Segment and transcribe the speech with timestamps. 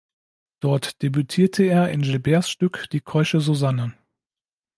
[0.61, 3.93] Dort debütierte er in Gilberts Stück "Die keusche Susanne".